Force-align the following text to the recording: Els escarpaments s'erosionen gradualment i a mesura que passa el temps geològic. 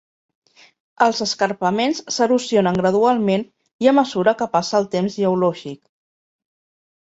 Els 1.07 1.19
escarpaments 1.25 2.01
s'erosionen 2.15 2.79
gradualment 2.81 3.45
i 3.85 3.91
a 3.93 3.95
mesura 3.99 4.35
que 4.41 4.49
passa 4.57 4.81
el 4.81 4.89
temps 4.97 5.21
geològic. 5.21 5.81